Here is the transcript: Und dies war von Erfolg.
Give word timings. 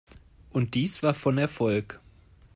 Und 0.49 0.73
dies 0.73 1.03
war 1.03 1.13
von 1.13 1.37
Erfolg. 1.37 2.01